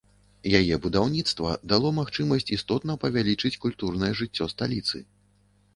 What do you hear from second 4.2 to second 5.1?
жыццё сталіцы.